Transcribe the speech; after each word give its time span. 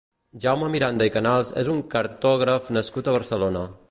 Jaume 0.45 0.69
Miranda 0.75 1.07
i 1.09 1.11
Canals 1.17 1.51
és 1.63 1.69
un 1.75 1.83
cartògraf 1.93 2.71
nascut 2.79 3.11
a 3.13 3.17
Barcelona. 3.19 3.67